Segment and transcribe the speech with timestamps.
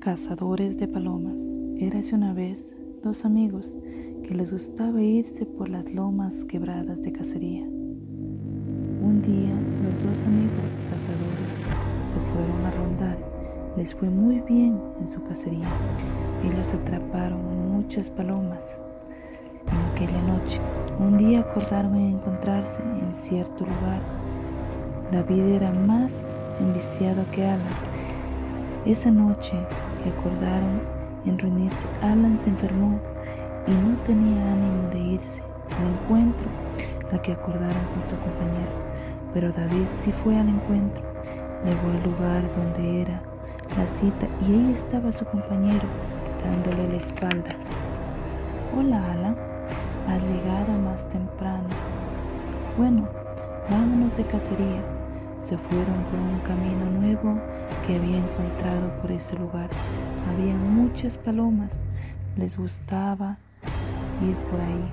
[0.00, 1.38] Cazadores de palomas.
[1.78, 2.66] Érase una vez
[3.04, 3.70] dos amigos
[4.22, 7.64] que les gustaba irse por las lomas quebradas de cacería.
[7.64, 9.52] Un día
[9.84, 11.52] los dos amigos cazadores
[12.14, 13.18] se fueron a rondar.
[13.76, 15.68] Les fue muy bien en su cacería.
[16.44, 18.80] Ellos atraparon muchas palomas.
[19.70, 20.62] En aquella noche,
[20.98, 24.00] un día acordaron en encontrarse en cierto lugar.
[25.12, 26.26] David era más
[26.58, 28.00] enviciado que Alan.
[28.86, 29.58] Esa noche
[30.08, 30.80] acordaron
[31.26, 32.98] en reunirse, Alan se enfermó
[33.66, 35.42] y no tenía ánimo de irse
[35.78, 36.48] al encuentro
[37.12, 38.72] al que acordaron con su compañero.
[39.34, 41.02] Pero David sí fue al encuentro,
[41.64, 43.22] llegó al lugar donde era
[43.76, 45.86] la cita y ahí estaba su compañero
[46.42, 47.50] dándole la espalda.
[48.76, 49.36] Hola Alan,
[50.08, 51.68] has llegado más temprano.
[52.76, 53.08] Bueno,
[53.70, 54.99] vámonos de cacería.
[55.40, 57.40] Se fueron por un camino nuevo
[57.86, 59.68] que había encontrado por ese lugar.
[60.28, 61.72] Había muchas palomas,
[62.36, 63.38] les gustaba
[64.22, 64.90] ir por ahí.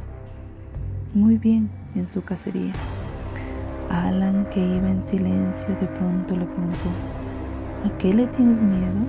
[1.13, 2.71] Muy bien en su cacería.
[3.89, 6.89] Alan, que iba en silencio, de pronto le preguntó,
[7.85, 9.05] ¿a qué le tienes miedo?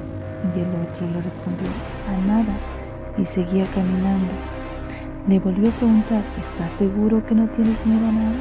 [0.54, 1.68] Y el otro le respondió,
[2.08, 2.52] a nada,
[3.16, 4.32] y seguía caminando.
[5.28, 8.36] Le volvió a preguntar, ¿estás seguro que no tienes miedo a nada?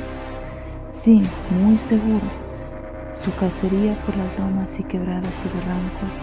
[0.93, 1.23] Sí,
[1.61, 2.46] muy seguro
[3.28, 6.16] su cacería por las lomas y quebradas y barrancos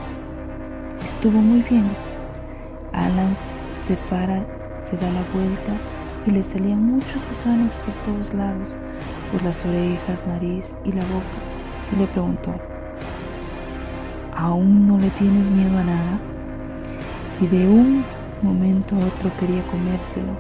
[1.05, 1.87] estuvo muy bien.
[2.95, 3.37] Alan
[3.87, 4.43] se para,
[4.89, 5.75] se da la vuelta
[6.27, 8.71] y le salían muchos gusanos por todos lados,
[9.31, 11.37] por las orejas, nariz y la boca,
[11.93, 12.55] y le preguntó,
[14.35, 16.19] ¿aún no le tienes miedo a nada?
[17.39, 18.03] Y de un
[18.41, 20.33] momento a otro quería comérselo.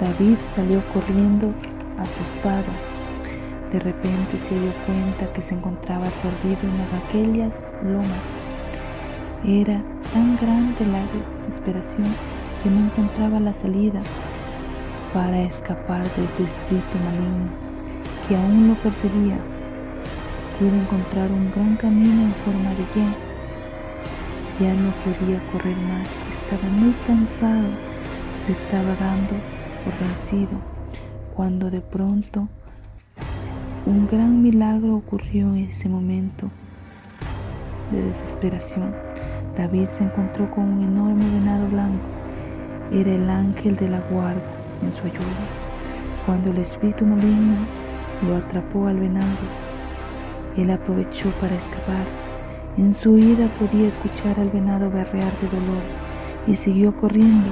[0.00, 1.52] David salió corriendo
[1.98, 2.87] asustado
[3.72, 7.52] de repente se dio cuenta que se encontraba perdido en aquellas
[7.82, 8.24] lomas.
[9.44, 12.14] Era tan grande la desesperación
[12.62, 14.00] que no encontraba la salida
[15.12, 17.50] para escapar de ese espíritu maligno
[18.26, 19.38] que aún lo perseguía.
[20.58, 23.14] Pudo encontrar un gran camino en forma de Y.
[24.60, 26.08] Ya no podía correr más,
[26.42, 27.68] estaba muy cansado,
[28.44, 29.34] se estaba dando
[29.84, 30.58] por vencido,
[31.36, 32.48] cuando de pronto
[33.88, 36.50] un gran milagro ocurrió en ese momento
[37.90, 38.94] de desesperación.
[39.56, 42.04] David se encontró con un enorme venado blanco.
[42.92, 44.42] Era el ángel de la guarda
[44.82, 45.42] en su ayuda.
[46.26, 47.56] Cuando el espíritu maligno
[48.28, 49.26] lo atrapó al venado,
[50.58, 52.04] él aprovechó para escapar.
[52.76, 55.82] En su huida podía escuchar al venado berrear de dolor
[56.46, 57.48] y siguió corriendo.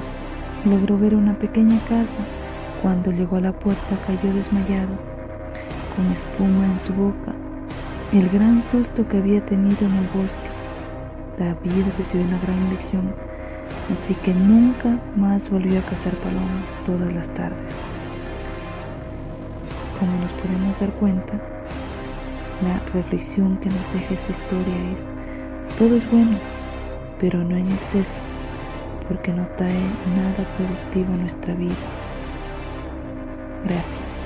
[0.65, 2.23] Logró ver una pequeña casa.
[2.83, 5.16] Cuando llegó a la puerta cayó desmayado
[5.97, 7.33] con espuma en su boca,
[8.13, 10.49] el gran susto que había tenido en el bosque.
[11.39, 13.13] David recibió una gran lección,
[13.91, 17.73] así que nunca más volvió a cazar palomas todas las tardes.
[19.99, 21.33] Como nos podemos dar cuenta,
[22.63, 26.37] la reflexión que nos deja esta historia es, todo es bueno,
[27.19, 28.19] pero no en exceso,
[29.07, 29.73] porque no trae
[30.15, 31.75] nada productivo a nuestra vida.
[33.65, 34.16] Gracias.